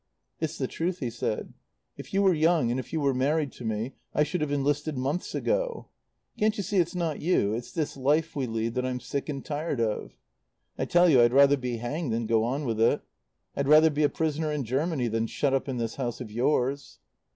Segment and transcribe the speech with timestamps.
[0.39, 1.53] "It's the truth," he said.
[1.95, 4.97] "If you were young and if you were married to me I should have enlisted
[4.97, 5.89] months ago.
[6.39, 9.45] "Can't you see it's not you, it's this life we lead that I'm sick and
[9.45, 10.17] tired of?
[10.75, 13.03] I tell you I'd rather be hanged than go on with it.
[13.55, 16.97] I'd rather be a prisoner in Germany than shut up in this house of yours."